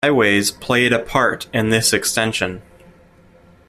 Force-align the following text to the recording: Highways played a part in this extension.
Highways 0.03 0.49
played 0.49 0.93
a 0.93 0.97
part 0.97 1.45
in 1.53 1.69
this 1.69 1.93
extension. 1.93 2.63